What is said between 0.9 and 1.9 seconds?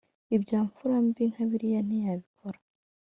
mbi nka biriya